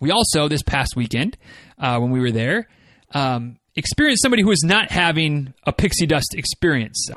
[0.00, 1.36] We also, this past weekend,
[1.78, 2.68] uh, when we were there,
[3.12, 7.10] um, experienced somebody who was not having a pixie dust experience.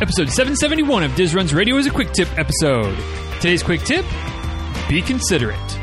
[0.00, 2.98] Episode 771 of Diz Runs Radio is a quick tip episode.
[3.40, 4.04] Today's quick tip
[4.88, 5.81] be considerate.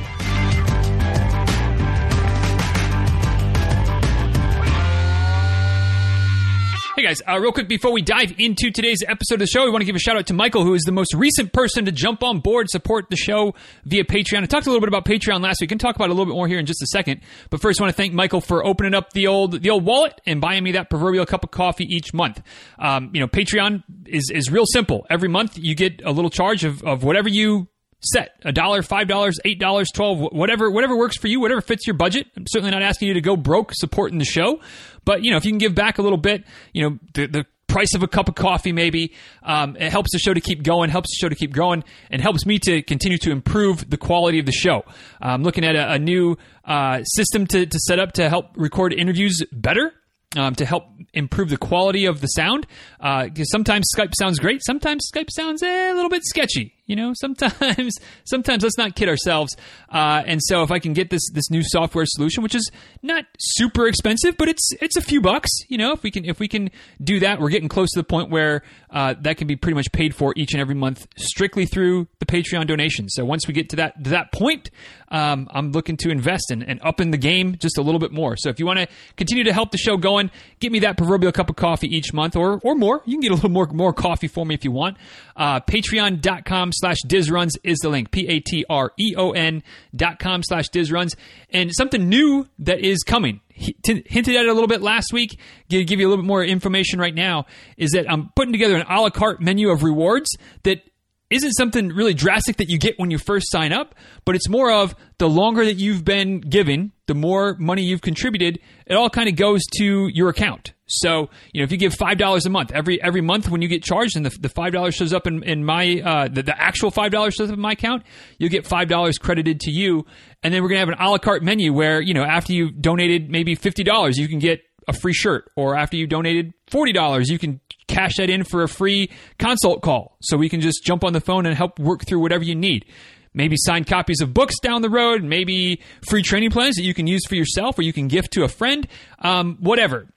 [7.10, 9.82] Guys, uh, real quick before we dive into today's episode of the show, we want
[9.82, 12.21] to give a shout out to Michael, who is the most recent person to jump
[12.21, 14.44] on board, support the show via Patreon.
[14.44, 15.70] I talked a little bit about Patreon last week.
[15.70, 17.22] We can talk about it a little bit more here in just a second.
[17.49, 20.22] But first, I want to thank Michael for opening up the old the old wallet
[20.27, 22.44] and buying me that proverbial cup of coffee each month.
[22.77, 25.07] Um, you know, Patreon is is real simple.
[25.10, 27.70] Every month, you get a little charge of, of whatever you
[28.02, 31.85] set a dollar five dollars eight dollars twelve whatever whatever works for you whatever fits
[31.85, 34.59] your budget i'm certainly not asking you to go broke supporting the show
[35.05, 36.43] but you know if you can give back a little bit
[36.73, 40.17] you know the, the price of a cup of coffee maybe um, it helps the
[40.17, 43.17] show to keep going helps the show to keep growing and helps me to continue
[43.17, 44.84] to improve the quality of the show
[45.21, 48.93] i'm looking at a, a new uh, system to, to set up to help record
[48.93, 49.93] interviews better
[50.37, 52.68] um, to help improve the quality of the sound.
[52.99, 56.76] Uh, sometimes Skype sounds great, sometimes Skype sounds eh, a little bit sketchy.
[56.90, 57.93] You know, sometimes
[58.26, 59.55] sometimes let's not kid ourselves.
[59.90, 62.70] Uh, and so if I can get this this new software solution, which is
[63.04, 65.51] not super expensive, but it's it's a few bucks.
[65.68, 68.03] You know, if we can if we can do that, we're getting close to the
[68.03, 71.68] point where uh, that can be pretty much paid for each and every month strictly
[71.68, 73.07] through the Patreon donation.
[73.07, 74.72] So once we get to that to that point,
[75.09, 78.12] um, I'm looking to invest in, and up in the game just a little bit
[78.12, 78.35] more.
[78.35, 81.34] So if you want to continue to help the show going, get me that proverbial
[81.34, 83.03] cup of coffee each month or or more.
[83.06, 84.97] You can get a little more more coffee for me if you want.
[85.35, 88.12] Uh, Patreon.com slash dizruns is the link.
[88.12, 89.63] P-A-T-R-E-O-N
[89.96, 91.16] dot com slash dizruns.
[91.52, 93.41] And something new that is coming.
[93.53, 95.40] hinted at it a little bit last week.
[95.69, 97.46] Give you a little bit more information right now.
[97.78, 100.30] Is that I'm putting together an a la carte menu of rewards
[100.63, 100.88] that
[101.30, 104.72] isn't something really drastic that you get when you first sign up, but it's more
[104.72, 109.30] of the longer that you've been giving, the more money you've contributed, it all kind
[109.30, 110.74] of goes to your account.
[110.88, 113.68] So, you know, if you give five dollars a month every every month when you
[113.68, 116.59] get charged, and the, the five dollars shows up in, in my uh, the, the
[116.59, 118.03] actual five dollars shows up in my account,
[118.40, 120.06] you'll get five dollars credited to you,
[120.42, 122.82] and then we're gonna have an a la carte menu where you know after you've
[122.82, 126.92] donated maybe fifty dollars, you can get a free shirt, or after you donated forty
[126.92, 130.84] dollars, you can cash that in for a free consult call, so we can just
[130.86, 132.86] jump on the phone and help work through whatever you need
[133.34, 137.08] maybe signed copies of books down the road, maybe free training plans that you can
[137.08, 138.88] use for yourself or you can gift to a friend,
[139.20, 140.08] um, whatever.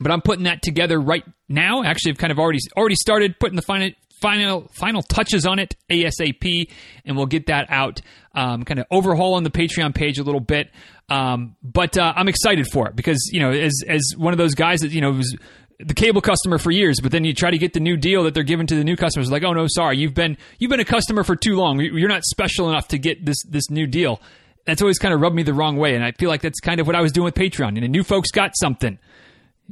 [0.00, 1.84] But I'm putting that together right now.
[1.84, 5.76] Actually, I've kind of already already started putting the final final final touches on it
[5.90, 6.68] ASAP,
[7.04, 8.00] and we'll get that out.
[8.34, 10.70] Um, kind of overhaul on the Patreon page a little bit,
[11.08, 14.54] um, but uh, I'm excited for it because you know, as as one of those
[14.54, 15.36] guys that you know was
[15.84, 18.34] the cable customer for years, but then you try to get the new deal that
[18.34, 19.30] they're giving to the new customers.
[19.30, 21.80] Like, oh no, sorry, you've been you've been a customer for too long.
[21.80, 24.20] You're not special enough to get this this new deal.
[24.64, 26.80] That's always kind of rubbed me the wrong way, and I feel like that's kind
[26.80, 27.74] of what I was doing with Patreon.
[27.74, 28.98] You know, new folks got something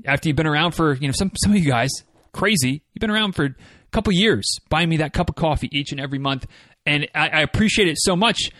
[0.05, 1.91] after you've been around for you know some some of you guys
[2.33, 2.83] crazy.
[2.93, 3.55] You've been around for a
[3.93, 6.47] couple years, buying me that cup of coffee each and every month,
[6.87, 8.51] and I, I appreciate it so much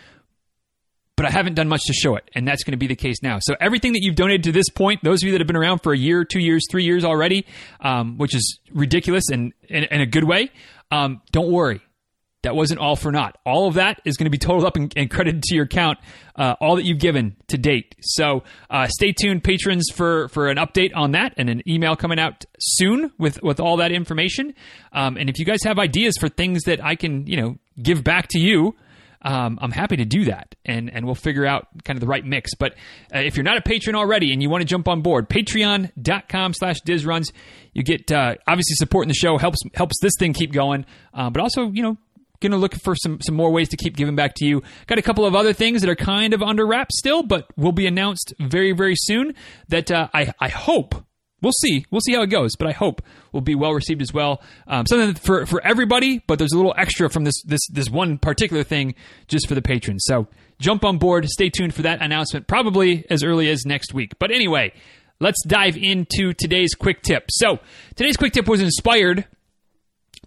[1.21, 3.21] but I haven't done much to show it, and that's going to be the case
[3.21, 3.37] now.
[3.39, 5.83] So everything that you've donated to this point, those of you that have been around
[5.83, 7.45] for a year, two years, three years already,
[7.79, 10.49] um, which is ridiculous and in, a good way,
[10.89, 11.81] um, don't worry.
[12.41, 13.37] That wasn't all for naught.
[13.45, 15.99] All of that is going to be totaled up and, and credited to your account,
[16.35, 17.93] uh, all that you've given to date.
[18.01, 22.17] So uh, stay tuned, patrons, for for an update on that and an email coming
[22.17, 24.55] out soon with with all that information.
[24.91, 28.03] Um, and if you guys have ideas for things that I can, you know, give
[28.03, 28.75] back to you,
[29.23, 32.25] um, I'm happy to do that, and and we'll figure out kind of the right
[32.25, 32.55] mix.
[32.55, 32.73] But
[33.13, 36.81] uh, if you're not a patron already and you want to jump on board, Patreon.com/slash
[36.81, 37.31] DizRuns,
[37.73, 41.41] you get uh, obviously supporting the show helps helps this thing keep going, uh, but
[41.41, 41.97] also you know
[42.41, 44.61] going to look for some some more ways to keep giving back to you.
[44.87, 47.71] Got a couple of other things that are kind of under wraps still, but will
[47.71, 49.35] be announced very very soon.
[49.69, 50.95] That uh, I I hope
[51.41, 51.85] we'll see.
[51.91, 54.41] We'll see how it goes, but I hope will be well received as well.
[54.67, 58.17] Um, something for for everybody, but there's a little extra from this this this one
[58.17, 58.95] particular thing
[59.27, 60.03] just for the patrons.
[60.05, 60.27] So
[60.59, 61.27] jump on board.
[61.29, 64.17] Stay tuned for that announcement, probably as early as next week.
[64.19, 64.73] But anyway,
[65.19, 67.25] let's dive into today's quick tip.
[67.29, 67.59] So
[67.95, 69.25] today's quick tip was inspired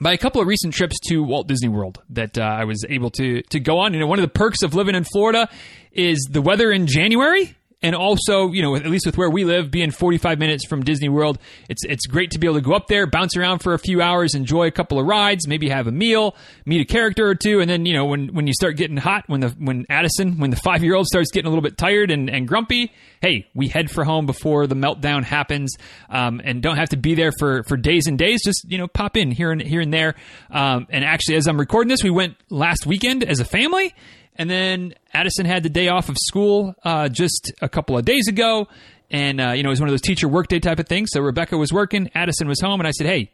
[0.00, 3.11] by a couple of recent trips to Walt Disney World that uh, I was able
[3.11, 3.94] to to go on.
[3.94, 5.49] You know, one of the perks of living in Florida
[5.93, 7.55] is the weather in January
[7.85, 11.11] and also, you know, at least with where we live, being 45 minutes from Disney
[11.11, 11.39] World,
[11.69, 14.01] it's it's great to be able to go up there, bounce around for a few
[14.01, 16.35] hours, enjoy a couple of rides, maybe have a meal,
[16.65, 19.25] meet a character or two, and then you know when when you start getting hot,
[19.27, 22.11] when the when Addison, when the five year old starts getting a little bit tired
[22.11, 22.91] and, and grumpy,
[23.21, 25.77] hey, we head for home before the meltdown happens,
[26.09, 28.43] um, and don't have to be there for for days and days.
[28.43, 30.15] Just you know, pop in here and here and there.
[30.51, 33.95] Um, and actually, as I'm recording this, we went last weekend as a family
[34.37, 38.29] and then Addison had the day off of school uh, just a couple of days
[38.29, 38.67] ago.
[39.11, 41.11] And, uh, you know, it was one of those teacher workday type of things.
[41.13, 43.33] So Rebecca was working, Addison was home, and I said, hey,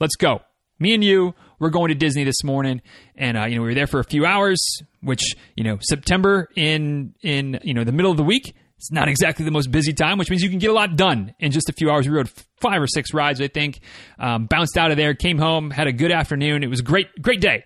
[0.00, 0.40] let's go.
[0.78, 2.82] Me and you, we're going to Disney this morning.
[3.16, 4.60] And, uh, you know, we were there for a few hours,
[5.00, 5.22] which,
[5.56, 9.44] you know, September in, in, you know, the middle of the week, it's not exactly
[9.44, 11.72] the most busy time, which means you can get a lot done in just a
[11.72, 12.06] few hours.
[12.06, 12.28] We rode
[12.60, 13.80] five or six rides, I think.
[14.18, 16.62] Um, bounced out of there, came home, had a good afternoon.
[16.62, 17.64] It was great, great day.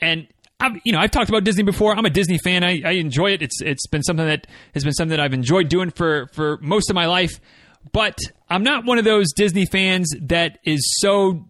[0.00, 0.26] And
[0.60, 1.94] I've, you know, I've talked about Disney before.
[1.94, 2.64] I'm a Disney fan.
[2.64, 3.42] I, I enjoy it.
[3.42, 6.90] It's it's been something that has been something that I've enjoyed doing for for most
[6.90, 7.40] of my life.
[7.92, 8.18] But
[8.48, 11.46] I'm not one of those Disney fans that is so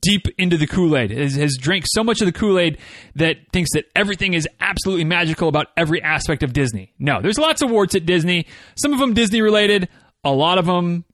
[0.00, 2.78] deep into the Kool Aid, has, has drank so much of the Kool Aid
[3.14, 6.92] that thinks that everything is absolutely magical about every aspect of Disney.
[6.98, 8.46] No, there's lots of warts at Disney.
[8.76, 9.88] Some of them Disney related.
[10.24, 11.04] A lot of them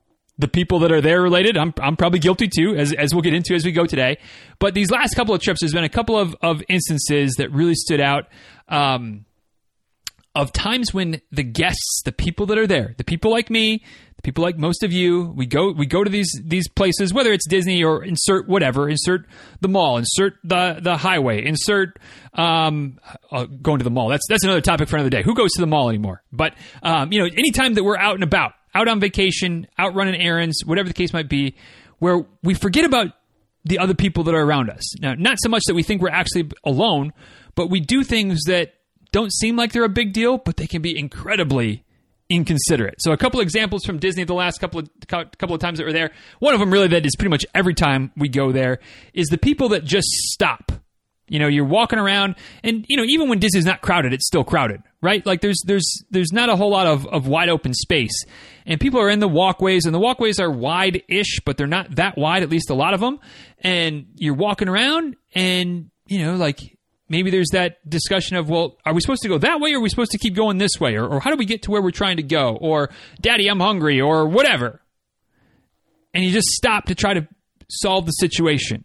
[0.42, 1.56] the people that are there related.
[1.56, 4.18] I'm, I'm probably guilty too, as, as we'll get into as we go today.
[4.58, 7.74] But these last couple of trips, there's been a couple of, of instances that really
[7.74, 8.24] stood out
[8.68, 9.24] um,
[10.34, 13.84] of times when the guests, the people that are there, the people like me,
[14.16, 17.32] the people like most of you, we go we go to these these places, whether
[17.32, 19.26] it's Disney or insert whatever, insert
[19.60, 21.98] the mall, insert the the highway, insert
[22.34, 22.98] um,
[23.30, 24.08] uh, going to the mall.
[24.08, 25.22] That's that's another topic for another day.
[25.22, 26.22] Who goes to the mall anymore?
[26.32, 30.20] But um, you know, anytime that we're out and about out on vacation, out running
[30.20, 31.54] errands, whatever the case might be,
[31.98, 33.08] where we forget about
[33.64, 34.98] the other people that are around us.
[35.00, 37.12] Now, not so much that we think we're actually alone,
[37.54, 38.74] but we do things that
[39.12, 41.84] don't seem like they're a big deal, but they can be incredibly
[42.28, 42.96] inconsiderate.
[42.98, 45.92] So, a couple examples from Disney the last couple of couple of times that we're
[45.92, 46.10] there.
[46.38, 48.78] One of them, really, that is pretty much every time we go there,
[49.12, 50.72] is the people that just stop
[51.32, 54.44] you know, you're walking around, and you know, even when Disney's not crowded, it's still
[54.44, 55.26] crowded, right?
[55.26, 58.24] Like there's there's there's not a whole lot of, of wide open space,
[58.64, 62.16] and people are in the walkways, and the walkways are wide-ish, but they're not that
[62.16, 62.42] wide.
[62.42, 63.18] At least a lot of them,
[63.58, 66.78] and you're walking around, and you know, like
[67.08, 69.80] maybe there's that discussion of, well, are we supposed to go that way, or are
[69.80, 71.82] we supposed to keep going this way, or, or how do we get to where
[71.82, 72.88] we're trying to go, or
[73.20, 74.80] Daddy, I'm hungry, or whatever,
[76.14, 77.28] and you just stop to try to
[77.68, 78.84] solve the situation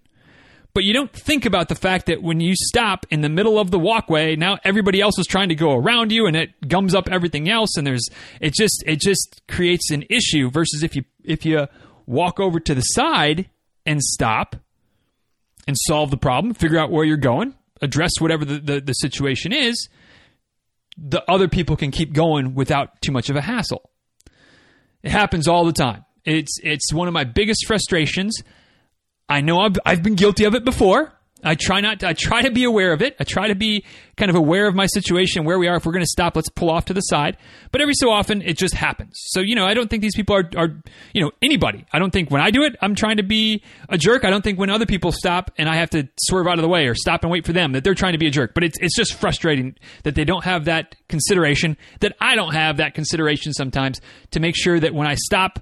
[0.78, 3.72] but you don't think about the fact that when you stop in the middle of
[3.72, 7.10] the walkway, now everybody else is trying to go around you and it gums up
[7.10, 8.08] everything else and there's
[8.40, 11.66] it just it just creates an issue versus if you if you
[12.06, 13.50] walk over to the side
[13.88, 14.56] and stop
[15.68, 19.52] and solve the problem, figure out where you're going, address whatever the, the, the situation
[19.52, 19.90] is,
[20.96, 23.90] the other people can keep going without too much of a hassle.
[25.02, 26.06] It happens all the time.
[26.24, 28.44] It's it's one of my biggest frustrations
[29.30, 31.14] I know I've, I've been guilty of it before.
[31.44, 33.16] I try not to, I try to be aware of it.
[33.20, 33.86] I try to be
[34.16, 35.76] kind of aware of my situation, where we are.
[35.76, 37.38] If we're going to stop, let's pull off to the side.
[37.72, 39.14] But every so often, it just happens.
[39.28, 40.82] So, you know, I don't think these people are, are,
[41.14, 41.86] you know, anybody.
[41.94, 44.26] I don't think when I do it, I'm trying to be a jerk.
[44.26, 46.70] I don't think when other people stop and I have to swerve out of the
[46.70, 48.54] way or stop and wait for them that they're trying to be a jerk.
[48.56, 52.78] But it's, it's just frustrating that they don't have that consideration, that I don't have
[52.78, 54.02] that consideration sometimes
[54.32, 55.60] to make sure that when I stop,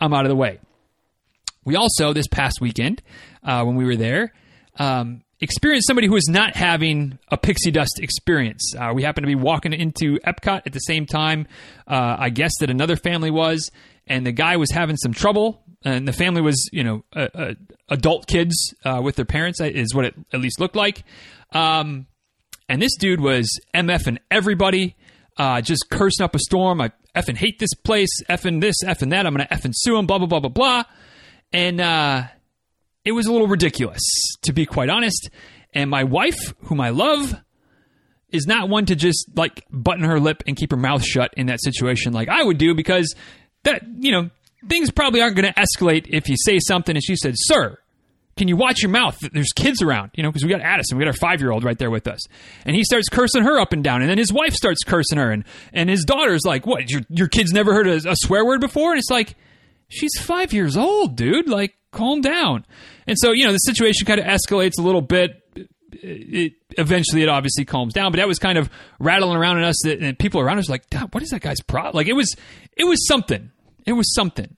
[0.00, 0.58] I'm out of the way.
[1.64, 3.02] We also, this past weekend,
[3.42, 4.32] uh, when we were there,
[4.78, 8.74] um, experienced somebody who was not having a pixie dust experience.
[8.76, 11.46] Uh, we happened to be walking into Epcot at the same time.
[11.86, 13.70] Uh, I guess that another family was,
[14.06, 15.62] and the guy was having some trouble.
[15.84, 17.04] And the family was, you know,
[17.88, 21.04] adult kids uh, with their parents, is what it at least looked like.
[21.52, 22.06] Um,
[22.68, 24.96] and this dude was MFing everybody,
[25.36, 26.80] uh, just cursing up a storm.
[26.80, 29.24] I effing hate this place, effing this, effing that.
[29.24, 30.84] I'm going to effing sue him, blah, blah, blah, blah, blah
[31.52, 32.24] and uh,
[33.04, 34.02] it was a little ridiculous,
[34.42, 35.30] to be quite honest.
[35.74, 37.34] And my wife, whom I love,
[38.30, 41.46] is not one to just like button her lip and keep her mouth shut in
[41.46, 43.14] that situation like I would do because
[43.64, 44.30] that, you know,
[44.68, 47.78] things probably aren't going to escalate if you say something and she said, Sir,
[48.36, 49.18] can you watch your mouth?
[49.32, 51.64] There's kids around, you know, because we got Addison, we got our five year old
[51.64, 52.20] right there with us.
[52.64, 54.00] And he starts cursing her up and down.
[54.00, 55.30] And then his wife starts cursing her.
[55.30, 56.90] And, and his daughter's like, What?
[56.90, 58.90] Your, your kid's never heard a, a swear word before?
[58.90, 59.36] And it's like,
[59.88, 61.48] she's five years old, dude.
[61.48, 62.64] Like, calm down.
[63.06, 65.42] And so, you know, the situation kind of escalates a little bit.
[65.90, 68.68] It, eventually, it obviously calms down, but that was kind of
[69.00, 72.08] rattling around in us, and people around us like, "What is that guy's problem?" Like,
[72.08, 72.34] it was,
[72.76, 73.50] it was something.
[73.86, 74.54] It was something.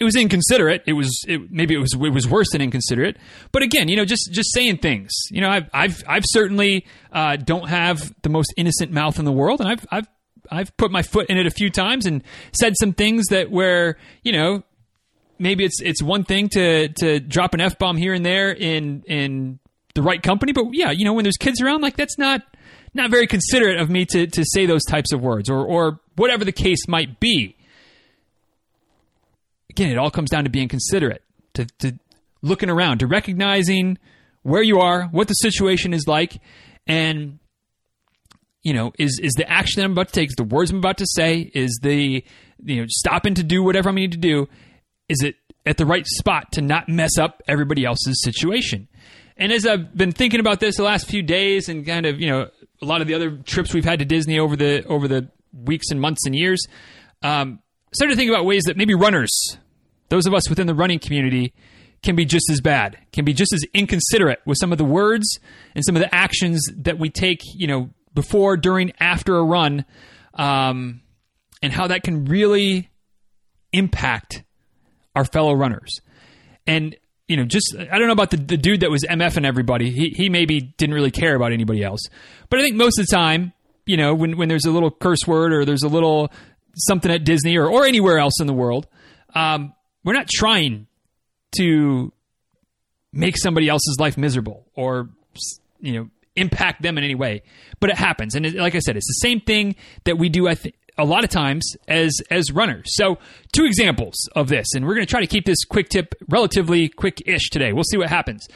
[0.00, 0.82] It was inconsiderate.
[0.86, 3.16] It was it, maybe it was it was worse than inconsiderate.
[3.52, 5.12] But again, you know, just just saying things.
[5.30, 9.32] You know, I've I've I've certainly uh, don't have the most innocent mouth in the
[9.32, 10.08] world, and I've I've
[10.50, 12.22] I've put my foot in it a few times and
[12.52, 14.62] said some things that where you know
[15.38, 19.02] maybe it's it's one thing to to drop an f bomb here and there in
[19.06, 19.58] in
[19.94, 22.42] the right company, but yeah, you know when there's kids around, like that's not
[22.94, 26.44] not very considerate of me to to say those types of words or or whatever
[26.44, 27.56] the case might be.
[29.70, 31.22] Again, it all comes down to being considerate,
[31.54, 31.98] to to
[32.42, 33.98] looking around, to recognizing
[34.42, 36.40] where you are, what the situation is like,
[36.86, 37.38] and
[38.64, 40.78] you know, is is the action that I'm about to take, is the words I'm
[40.78, 42.24] about to say, is the
[42.64, 44.48] you know stopping to do whatever I need to do,
[45.08, 48.88] is it at the right spot to not mess up everybody else's situation?
[49.36, 52.28] And as I've been thinking about this the last few days, and kind of you
[52.28, 52.48] know
[52.82, 55.90] a lot of the other trips we've had to Disney over the over the weeks
[55.90, 56.66] and months and years,
[57.22, 57.60] um,
[57.92, 59.30] started to think about ways that maybe runners,
[60.08, 61.52] those of us within the running community,
[62.02, 65.38] can be just as bad, can be just as inconsiderate with some of the words
[65.74, 69.84] and some of the actions that we take, you know, before, during, after a run,
[70.34, 71.00] um,
[71.62, 72.90] and how that can really
[73.72, 74.42] impact
[75.14, 76.00] our fellow runners.
[76.66, 76.96] And
[77.28, 79.90] you know, just I don't know about the, the dude that was MF and everybody.
[79.90, 82.00] He he maybe didn't really care about anybody else.
[82.50, 83.52] But I think most of the time,
[83.86, 86.30] you know, when when there's a little curse word or there's a little
[86.76, 88.86] something at Disney or or anywhere else in the world,
[89.34, 89.72] um,
[90.04, 90.86] we're not trying
[91.58, 92.12] to
[93.12, 95.08] make somebody else's life miserable or
[95.80, 97.42] you know impact them in any way.
[97.80, 100.48] But it happens, and it, like I said, it's the same thing that we do.
[100.48, 102.94] I think a lot of times as as runners.
[102.96, 103.18] So,
[103.52, 106.88] two examples of this, and we're going to try to keep this quick tip relatively
[106.88, 107.72] quick-ish today.
[107.72, 108.46] We'll see what happens.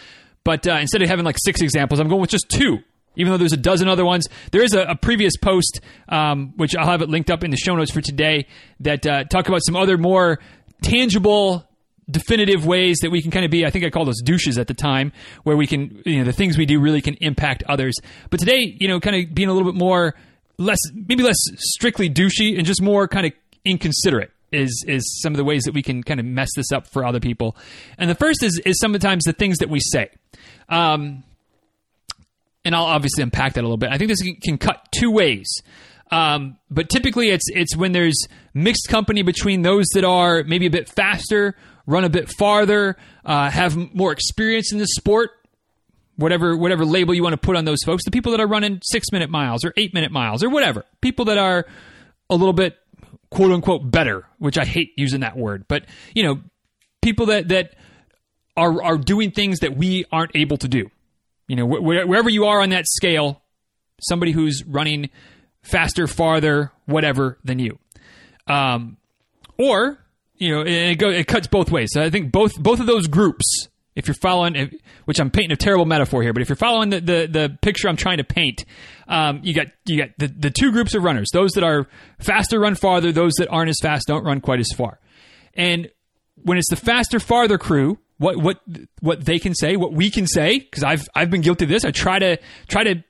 [0.45, 2.79] But uh, instead of having like six examples, I'm going with just two.
[3.17, 6.77] Even though there's a dozen other ones, there is a, a previous post, um, which
[6.77, 8.47] I'll have it linked up in the show notes for today,
[8.81, 10.39] that uh, talk about some other more
[10.83, 11.68] tangible
[12.11, 14.67] definitive ways that we can kind of be i think i call those douches at
[14.67, 15.13] the time
[15.43, 17.95] where we can you know the things we do really can impact others
[18.31, 20.15] but today you know kind of being a little bit more
[20.57, 23.33] less maybe less strictly douchey and just more kind of
[23.65, 26.87] inconsiderate is is some of the ways that we can kind of mess this up
[26.87, 27.57] for other people.
[27.99, 30.11] And the first is is sometimes the things that we say.
[30.69, 31.25] Um,
[32.65, 33.91] and I'll obviously unpack that a little bit.
[33.91, 35.47] I think this can, can cut two ways.
[36.11, 40.71] Um, but typically, it's it's when there's mixed company between those that are maybe a
[40.71, 41.55] bit faster,
[41.89, 45.31] run a bit farther, uh, have more experience in the sport,
[46.17, 48.81] whatever whatever label you want to put on those folks, the people that are running
[48.85, 51.67] six minute miles or eight minute miles or whatever, people that are
[52.29, 52.77] a little bit
[53.31, 56.41] quote unquote better, which I hate using that word, but you know,
[57.03, 57.75] people that that
[58.57, 60.91] are are doing things that we aren't able to do.
[61.47, 63.41] You know, wh- wherever you are on that scale,
[64.03, 65.09] somebody who's running
[65.63, 67.79] faster, farther, whatever than you,
[68.47, 68.99] um,
[69.59, 69.99] or
[70.39, 71.91] you know, it, go, it cuts both ways.
[71.93, 73.69] So I think both both of those groups
[73.99, 77.01] if you're following, which I'm painting a terrible metaphor here, but if you're following the
[77.01, 78.65] the, the picture I'm trying to paint,
[79.09, 81.89] um, you got you got the, the two groups of runners: those that are
[82.21, 85.01] faster run farther, those that aren't as fast don't run quite as far.
[85.55, 85.91] And
[86.45, 88.61] when it's the faster, farther crew, what what
[89.01, 91.85] what they can say, what we can say, because I've I've been guilty of this.
[91.85, 93.03] I try to try to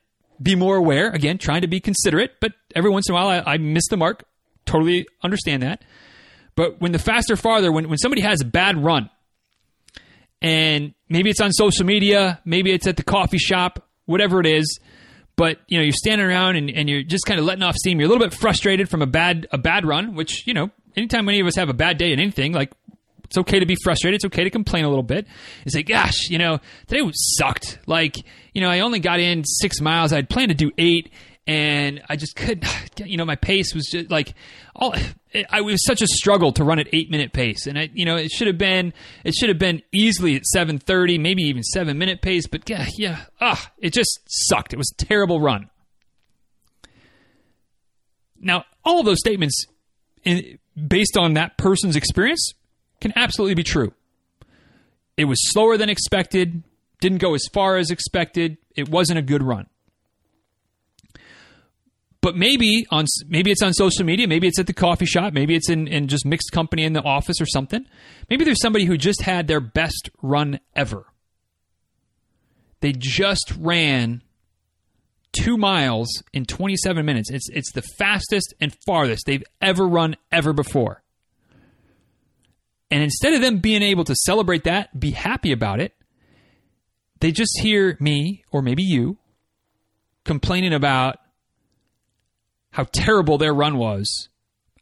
[0.43, 1.11] be more aware.
[1.11, 3.99] Again, trying to be considerate, but every once in a while I, I miss the
[3.99, 4.25] mark.
[4.65, 5.83] Totally understand that.
[6.59, 9.09] But when the faster, farther, when when somebody has a bad run
[10.43, 14.81] and maybe it's on social media, maybe it's at the coffee shop, whatever it is.
[15.37, 18.01] But you know, you're standing around and, and you're just kind of letting off steam.
[18.01, 21.29] You're a little bit frustrated from a bad a bad run, which you know, anytime
[21.29, 22.73] any of us have a bad day in anything, like
[23.23, 24.17] it's okay to be frustrated.
[24.17, 25.29] It's okay to complain a little bit.
[25.65, 27.79] It's like, gosh, you know, today sucked.
[27.87, 28.17] Like,
[28.53, 30.13] you know, I only got in six miles.
[30.13, 31.13] I'd planned to do eight,
[31.49, 32.67] and I just couldn't.
[32.99, 34.35] You know, my pace was just like
[34.77, 34.95] all.
[35.31, 38.07] It, it was such a struggle to run at eight minute pace, and I, you
[38.07, 41.63] know, it should have been it should have been easily at seven thirty, maybe even
[41.63, 42.47] seven minute pace.
[42.47, 44.73] But yeah, yeah, ah, it just sucked.
[44.73, 45.69] It was a terrible run.
[48.41, 49.67] Now, all of those statements,
[50.25, 52.55] in, based on that person's experience,
[52.99, 53.93] can absolutely be true.
[55.19, 56.63] It was slower than expected,
[57.03, 58.57] didn't go as far as expected.
[58.75, 59.67] It wasn't a good run
[62.21, 65.55] but maybe on maybe it's on social media, maybe it's at the coffee shop, maybe
[65.55, 67.87] it's in, in just mixed company in the office or something.
[68.29, 71.07] Maybe there's somebody who just had their best run ever.
[72.81, 74.23] They just ran
[75.33, 77.31] two miles in 27 minutes.
[77.31, 81.03] It's it's the fastest and farthest they've ever run ever before.
[82.91, 85.95] And instead of them being able to celebrate that, be happy about it,
[87.21, 89.19] they just hear me or maybe you
[90.25, 91.19] complaining about
[92.79, 94.29] how terrible their run was,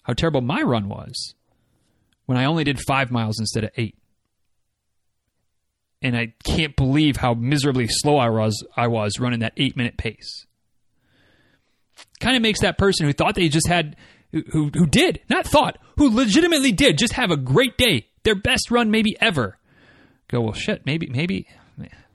[0.03, 1.35] how terrible my run was
[2.27, 3.97] when I only did five miles instead of eight.
[6.03, 9.97] And I can't believe how miserably slow I was I was running that eight minute
[9.97, 10.45] pace.
[12.21, 13.97] kind of makes that person who thought they just had,
[14.31, 18.71] who, who did, not thought, who legitimately did just have a great day, their best
[18.71, 19.57] run maybe ever,
[20.29, 21.49] go, well, shit, maybe, maybe,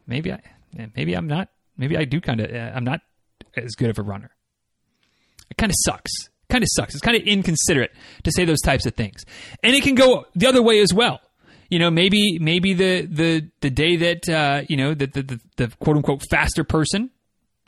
[0.05, 0.41] maybe I,
[0.95, 3.01] maybe I'm not, maybe I do kind of, uh, I'm not
[3.57, 4.29] as good of a runner.
[5.51, 6.11] It kind of sucks.
[6.49, 6.95] Kind of sucks.
[6.95, 7.91] It's kind of inconsiderate
[8.23, 9.23] to say those types of things,
[9.63, 11.21] and it can go the other way as well.
[11.69, 15.39] You know, maybe maybe the the the day that uh, you know that the, the,
[15.55, 17.09] the quote unquote faster person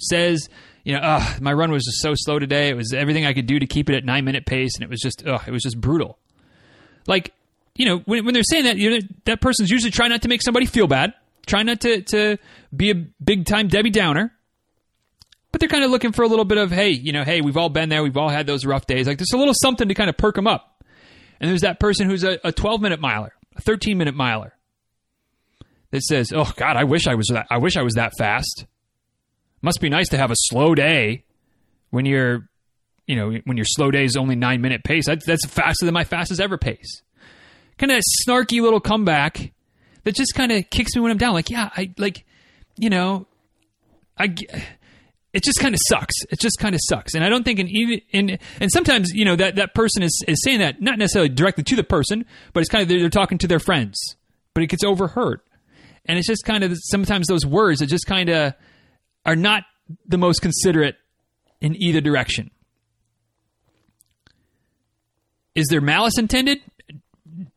[0.02, 0.50] says,
[0.84, 2.68] you know, oh, my run was just so slow today.
[2.70, 4.90] It was everything I could do to keep it at nine minute pace, and it
[4.90, 6.20] was just, oh, it was just brutal.
[7.08, 7.34] Like,
[7.76, 10.28] you know, when, when they're saying that, you know, that person's usually trying not to
[10.28, 11.14] make somebody feel bad,
[11.46, 12.38] trying not to to
[12.76, 14.34] be a big time Debbie Downer,
[15.54, 17.58] but they're kind of looking for a little bit of, hey, you know, hey, we've
[17.58, 19.08] all been there, we've all had those rough days.
[19.08, 20.84] Like, there's a little something to kind of perk them up.
[21.40, 24.54] And there's that person who's a, a 12 minute miler, a 13 minute miler,
[25.92, 27.46] that says, oh God, I wish I was that.
[27.52, 28.66] I wish I was that fast.
[29.62, 31.24] Must be nice to have a slow day
[31.92, 32.50] when you're,
[33.06, 35.06] you know, when your slow day is only nine minute pace.
[35.06, 37.04] That's, that's faster than my fastest ever pace.
[37.78, 39.54] Kind of snarky little comeback
[40.04, 41.34] that just kind of kicks me when I'm down.
[41.34, 42.26] Like, yeah, I like,
[42.76, 43.28] you know,
[44.18, 44.34] I
[45.34, 46.16] it just kind of sucks.
[46.30, 47.16] It just kind of sucks.
[47.16, 50.42] And I don't think in even and sometimes you know that that person is is
[50.44, 53.40] saying that not necessarily directly to the person, but it's kind of they're, they're talking
[53.40, 54.00] to their friends,
[54.54, 55.42] but it gets overheard,
[56.06, 58.54] and it's just kind of sometimes those words that just kind of
[59.26, 59.64] are not
[60.06, 60.96] the most considerate
[61.62, 62.52] in either direction.
[65.56, 66.60] Is there malice intended?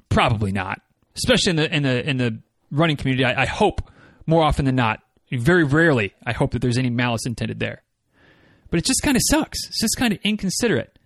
[0.08, 0.80] Probably not,
[1.14, 2.38] especially in the in the in the
[2.70, 3.24] running community.
[3.24, 3.82] I, I hope
[4.26, 7.82] more often than not very rarely, I hope that there's any malice intended there.
[8.70, 9.58] But it just kind of sucks.
[9.68, 10.98] It's just kind of inconsiderate.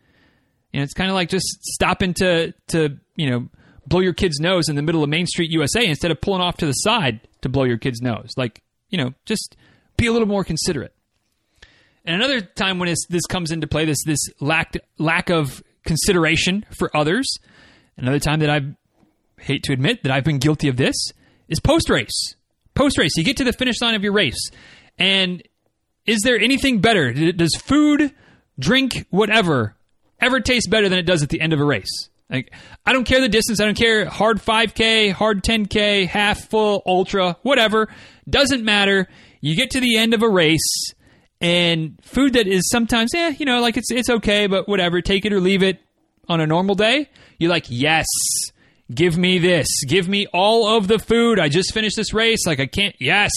[0.73, 3.49] Know, it's kind of like just stopping to to you know
[3.87, 6.59] blow your kid's nose in the middle of Main Street, USA, instead of pulling off
[6.59, 8.31] to the side to blow your kid's nose.
[8.37, 9.57] Like you know, just
[9.97, 10.95] be a little more considerate.
[12.05, 16.95] And another time when this comes into play, this this lack lack of consideration for
[16.97, 17.29] others.
[17.97, 18.61] Another time that I
[19.41, 20.97] hate to admit that I've been guilty of this
[21.49, 22.35] is post race
[22.81, 24.51] post race, you get to the finish line of your race,
[24.99, 25.43] and
[26.07, 27.13] is there anything better?
[27.13, 28.13] Does food,
[28.59, 29.77] drink, whatever,
[30.19, 32.09] ever taste better than it does at the end of a race?
[32.31, 32.55] Like,
[32.87, 33.61] I don't care the distance.
[33.61, 37.89] I don't care hard 5K, hard 10K, half, full, ultra, whatever.
[38.29, 39.09] Doesn't matter.
[39.41, 40.95] You get to the end of a race,
[41.41, 45.03] and food that is sometimes, yeah, you know, like it's it's okay, but whatever.
[45.03, 45.81] Take it or leave it.
[46.29, 48.07] On a normal day, you're like, yes,
[48.93, 49.67] Give me this.
[49.87, 51.39] Give me all of the food.
[51.39, 52.47] I just finished this race.
[52.47, 52.97] Like, I can't.
[52.99, 53.31] Yes.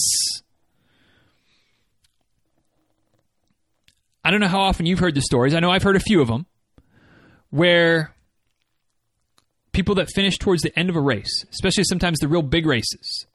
[4.24, 5.54] I don't know how often you've heard the stories.
[5.54, 6.46] I know I've heard a few of them
[7.50, 8.16] where
[9.74, 13.26] people that finish towards the end of a race, especially sometimes the real big races,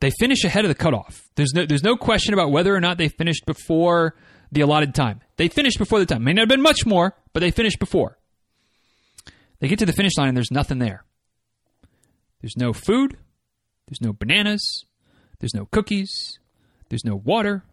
[0.00, 1.28] they finish ahead of the cutoff.
[1.36, 4.16] There's no, there's no question about whether or not they finished before
[4.50, 5.20] the allotted time.
[5.36, 6.24] They finished before the time.
[6.24, 8.18] May not have been much more, but they finished before.
[9.60, 11.04] They get to the finish line and there's nothing there.
[12.40, 13.16] There's no food,
[13.86, 14.84] there's no bananas,
[15.38, 16.38] there's no cookies,
[16.90, 17.64] there's no water,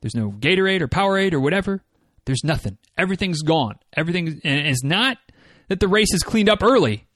[0.00, 1.82] there's no Gatorade or Powerade or whatever.
[2.24, 2.78] There's nothing.
[2.96, 3.78] Everything's gone.
[3.96, 5.18] Everything it's not
[5.68, 7.06] that the race is cleaned up early.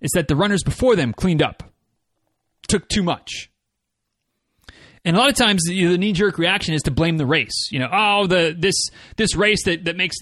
[0.00, 1.62] It's that the runners before them cleaned up.
[2.68, 3.50] Took too much.
[5.04, 7.68] And a lot of times the, the knee jerk reaction is to blame the race.
[7.70, 8.74] You know, oh the this
[9.16, 10.16] this race that, that makes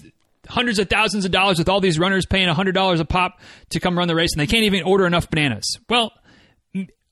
[0.47, 3.97] hundreds of thousands of dollars with all these runners paying $100 a pop to come
[3.97, 5.77] run the race, and they can't even order enough bananas.
[5.89, 6.11] Well,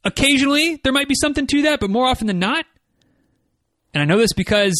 [0.03, 2.65] occasionally there might be something to that, but more often than not,
[3.93, 4.75] and I know this because,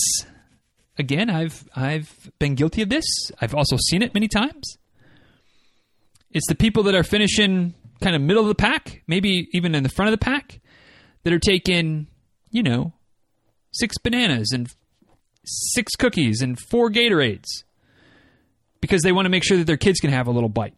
[0.98, 3.06] again, I've I've been guilty of this.
[3.42, 4.78] I've also seen it many times.
[6.32, 9.84] It's the people that are finishing kind of middle of the pack, maybe even in
[9.84, 10.60] the front of the pack,
[11.24, 12.08] that are taking,
[12.52, 12.94] you know,
[13.72, 14.70] six bananas and
[15.44, 17.64] six cookies and four Gatorades
[18.82, 20.74] because they want to make sure that their kids can have a little bite.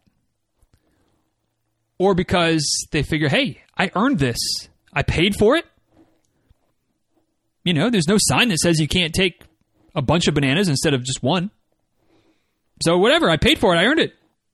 [1.98, 4.38] Or because they figure, hey, I earned this.
[4.92, 5.64] I paid for it.
[7.64, 9.42] You know, there's no sign that says you can't take
[9.94, 11.50] a bunch of bananas instead of just one.
[12.82, 13.78] So, whatever, I paid for it.
[13.78, 14.12] I earned it.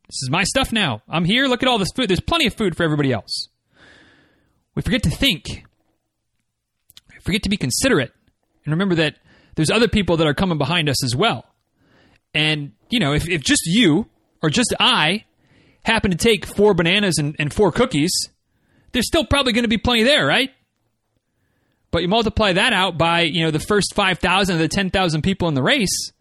[0.08, 1.02] This is my stuff now.
[1.08, 1.46] I'm here.
[1.46, 2.10] Look at all this food.
[2.10, 3.48] There's plenty of food for everybody else.
[4.74, 5.64] We forget to think,
[7.08, 8.12] we forget to be considerate,
[8.64, 9.16] and remember that
[9.54, 11.46] there's other people that are coming behind us as well.
[12.38, 14.06] And, you know, if, if just you
[14.44, 15.24] or just I
[15.82, 18.12] happen to take four bananas and, and four cookies,
[18.92, 20.50] there's still probably going to be plenty there, right?
[21.90, 25.48] But you multiply that out by, you know, the first 5,000 of the 10,000 people
[25.48, 26.12] in the race,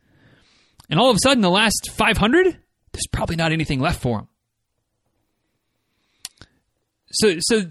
[0.90, 4.28] and all of a sudden the last 500, there's probably not anything left for them.
[7.12, 7.62] So, so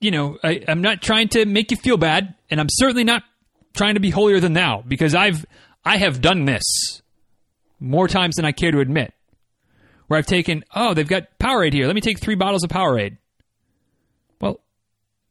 [0.00, 3.22] you know, I, I'm not trying to make you feel bad, and I'm certainly not
[3.76, 5.46] trying to be holier than thou because I've
[5.84, 7.01] I have done this
[7.82, 9.12] more times than I care to admit.
[10.06, 11.86] Where I've taken, oh, they've got Powerade here.
[11.86, 13.18] Let me take three bottles of Powerade.
[14.40, 14.60] Well,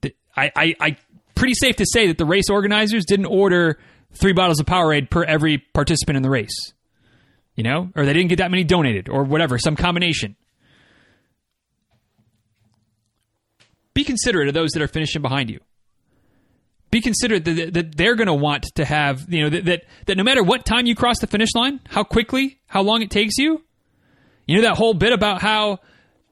[0.01, 0.97] th- I, I, I
[1.35, 3.79] pretty safe to say that the race organizers didn't order
[4.13, 6.73] three bottles of Powerade per every participant in the race.
[7.55, 10.35] You know, or they didn't get that many donated, or whatever, some combination.
[13.93, 15.59] Be considerate of those that are finishing behind you.
[16.91, 20.17] Be considerate that, that they're going to want to have, you know, that, that, that
[20.17, 23.37] no matter what time you cross the finish line, how quickly, how long it takes
[23.37, 23.63] you,
[24.45, 25.79] you know that whole bit about how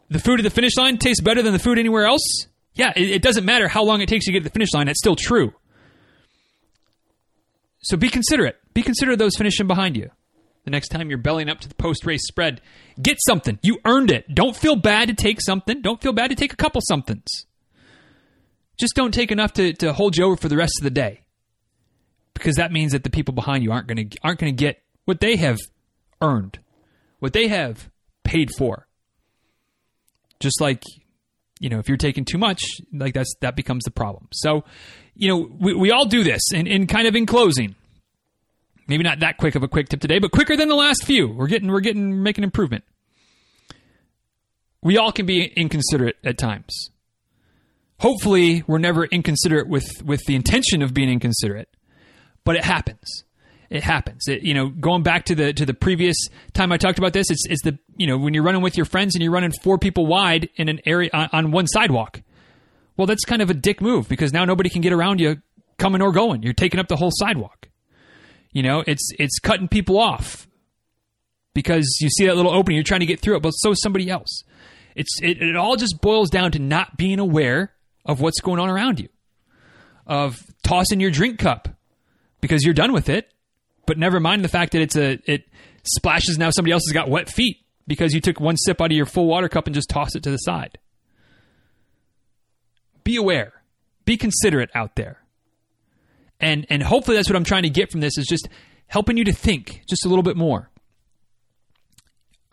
[0.09, 2.47] the food at the finish line tastes better than the food anywhere else?
[2.73, 4.73] Yeah, it, it doesn't matter how long it takes you to get to the finish
[4.73, 5.53] line, that's still true.
[7.81, 8.57] So be considerate.
[8.73, 10.11] Be considerate of those finishing behind you.
[10.65, 12.61] The next time you're bellying up to the post race spread,
[13.01, 13.57] get something.
[13.63, 14.35] You earned it.
[14.35, 15.81] Don't feel bad to take something.
[15.81, 17.45] Don't feel bad to take a couple somethings.
[18.79, 21.21] Just don't take enough to, to hold you over for the rest of the day.
[22.33, 25.19] Because that means that the people behind you aren't going to aren't to get what
[25.19, 25.57] they have
[26.21, 26.59] earned,
[27.19, 27.89] what they have
[28.23, 28.87] paid for.
[30.39, 30.83] Just like
[31.59, 32.63] you know, if you're taking too much,
[32.93, 34.27] like that's that becomes the problem.
[34.31, 34.63] So,
[35.13, 37.75] you know, we, we all do this, and, and kind of in closing,
[38.87, 41.27] maybe not that quick of a quick tip today, but quicker than the last few.
[41.27, 42.85] We're getting we're getting making improvement.
[44.81, 46.89] We all can be inconsiderate at times.
[47.99, 51.69] Hopefully, we're never inconsiderate with with the intention of being inconsiderate,
[52.43, 53.23] but it happens
[53.69, 54.27] it happens.
[54.27, 56.15] It, you know, going back to the to the previous
[56.53, 58.85] time I talked about this, it's it's the you know when you're running with your
[58.85, 62.21] friends and you're running four people wide in an area on, on one sidewalk.
[62.97, 65.41] Well, that's kind of a dick move because now nobody can get around you
[65.77, 66.43] coming or going.
[66.43, 67.69] You're taking up the whole sidewalk.
[68.51, 70.47] You know, it's it's cutting people off
[71.53, 73.81] because you see that little opening, you're trying to get through it, but so is
[73.81, 74.43] somebody else.
[74.95, 77.73] It's it, it all just boils down to not being aware
[78.09, 79.09] of what's going on around you,
[80.05, 81.69] of tossing your drink cup
[82.41, 83.31] because you're done with it
[83.89, 85.49] but never mind the fact that it's a it
[85.83, 88.95] splashes now somebody else has got wet feet because you took one sip out of
[88.95, 90.77] your full water cup and just tossed it to the side.
[93.03, 93.51] Be aware.
[94.05, 95.23] Be considerate out there.
[96.39, 98.47] And and hopefully that's what I'm trying to get from this is just
[98.85, 100.69] helping you to think just a little bit more.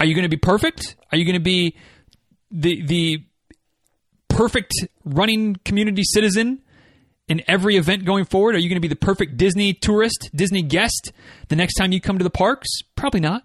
[0.01, 0.97] Are you going to be perfect?
[1.13, 1.77] Are you going to be
[2.51, 3.25] the the
[4.37, 4.73] perfect
[5.05, 6.63] running community citizen
[7.27, 8.55] in every event going forward?
[8.55, 11.13] Are you going to be the perfect Disney tourist, Disney guest
[11.49, 12.69] the next time you come to the parks?
[12.95, 13.45] Probably not.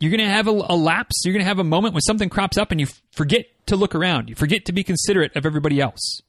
[0.00, 1.22] You're going to have a, a lapse.
[1.24, 3.94] You're going to have a moment when something crops up and you forget to look
[3.94, 4.28] around.
[4.28, 6.20] You forget to be considerate of everybody else.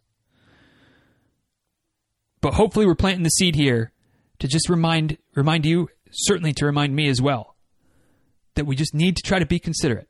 [2.41, 3.91] But hopefully, we're planting the seed here
[4.37, 7.55] to just remind remind you, certainly to remind me as well,
[8.53, 10.07] that we just need to try to be considerate.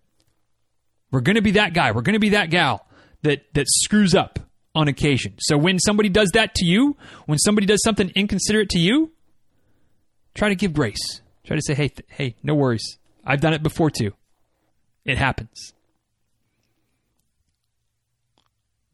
[1.14, 1.92] We're going to be that guy.
[1.92, 2.88] We're going to be that gal
[3.22, 4.40] that that screws up
[4.74, 5.36] on occasion.
[5.38, 6.98] So when somebody does that to you,
[7.28, 9.12] when somebody does something inconsiderate to you,
[10.34, 11.22] try to give grace.
[11.46, 12.98] Try to say, "Hey, th- hey, no worries.
[13.24, 14.14] I've done it before too.
[15.06, 15.74] It happens."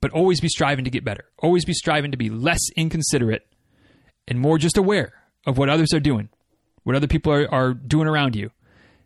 [0.02, 1.24] But always be striving to get better.
[1.38, 3.48] Always be striving to be less inconsiderate
[4.28, 5.14] and more just aware
[5.46, 6.28] of what others are doing,
[6.84, 8.52] what other people are, are doing around you,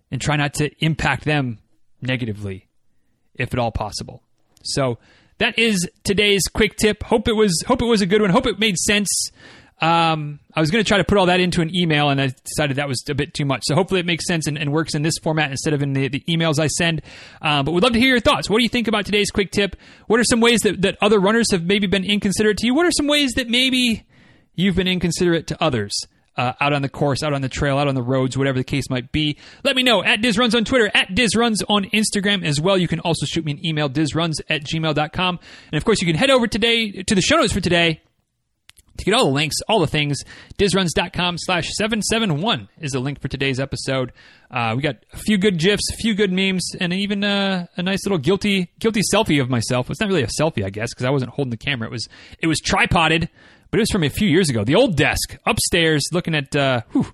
[0.10, 1.60] and try not to impact them
[2.02, 2.70] negatively,
[3.36, 4.22] if at all possible.
[4.64, 4.98] So
[5.38, 7.04] that is today's quick tip.
[7.04, 8.30] Hope it was hope it was a good one.
[8.30, 9.10] Hope it made sense.
[9.82, 12.34] Um, I was going to try to put all that into an email, and I
[12.46, 13.64] decided that was a bit too much.
[13.66, 16.08] So hopefully it makes sense and, and works in this format instead of in the,
[16.08, 17.02] the emails I send.
[17.42, 18.50] Uh, but we'd love to hear your thoughts.
[18.50, 19.76] What do you think about today's quick tip?
[20.08, 22.74] What are some ways that, that other runners have maybe been inconsiderate to you?
[22.74, 24.06] What are some ways that maybe
[24.56, 26.00] you've been inconsiderate to others?
[26.38, 28.64] Uh, out on the course, out on the trail, out on the roads, whatever the
[28.64, 29.38] case might be.
[29.64, 32.78] Let me know at DizRuns on Twitter, at DizRuns on Instagram as well.
[32.78, 35.40] You can also shoot me an email, DizRuns at gmail.com.
[35.72, 38.02] And of course, you can head over today to the show notes for today
[38.98, 40.18] to get all the links, all the things,
[40.58, 44.12] dizruns.com slash 771 is the link for today's episode.
[44.52, 47.82] Uh, we got a few good GIFs, a few good memes, and even uh, a
[47.82, 49.90] nice little guilty guilty selfie of myself.
[49.90, 51.88] It's not really a selfie, I guess, because I wasn't holding the camera.
[51.88, 52.08] It was
[52.40, 53.30] it was tripoded
[53.74, 54.64] but it was from a few years ago.
[54.64, 57.12] The old desk upstairs, looking at uh, whew,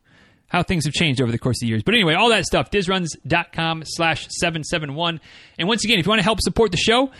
[0.50, 1.84] how things have changed over the course of years.
[1.84, 5.22] But anyway, all that stuff, dizruns.com slash 771.
[5.58, 7.12] And once again, if you want to help support the show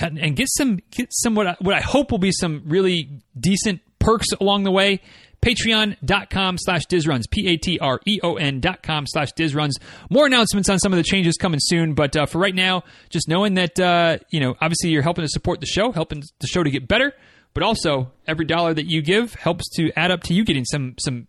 [0.00, 3.80] and, get some, get some what I, what I hope will be some really decent
[4.00, 5.00] perks along the way,
[5.40, 9.80] patreon.com slash dizruns, P-A-T-R-E-O-N dot com slash dizruns.
[10.10, 13.28] More announcements on some of the changes coming soon, but uh, for right now, just
[13.28, 16.62] knowing that, uh, you know, obviously you're helping to support the show, helping the show
[16.62, 17.14] to get better
[17.54, 20.94] but also every dollar that you give helps to add up to you getting some
[20.98, 21.28] some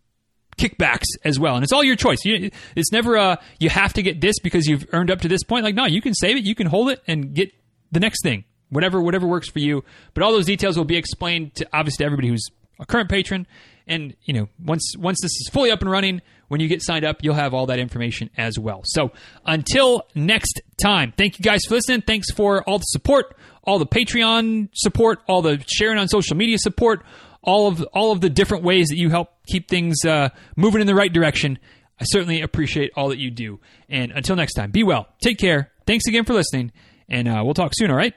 [0.58, 1.56] kickbacks as well.
[1.56, 2.24] And it's all your choice.
[2.24, 5.44] You, it's never a you have to get this because you've earned up to this
[5.44, 5.64] point.
[5.64, 7.52] Like no, you can save it, you can hold it, and get
[7.92, 8.44] the next thing.
[8.70, 9.84] Whatever whatever works for you.
[10.14, 12.46] But all those details will be explained to obviously to everybody who's
[12.80, 13.48] a current patron
[13.88, 17.06] And you know, once once this is fully up and running, when you get signed
[17.06, 18.82] up, you'll have all that information as well.
[18.86, 19.12] So
[19.46, 22.02] until next time, thank you guys for listening.
[22.02, 26.58] Thanks for all the support, all the Patreon support, all the sharing on social media
[26.58, 27.04] support,
[27.42, 30.88] all of all of the different ways that you help keep things uh, moving in
[30.88, 31.60] the right direction.
[32.00, 33.60] I certainly appreciate all that you do.
[33.88, 35.72] And until next time, be well, take care.
[35.86, 36.72] Thanks again for listening,
[37.08, 37.92] and uh, we'll talk soon.
[37.92, 38.14] All right.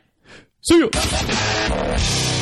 [0.62, 2.37] See you.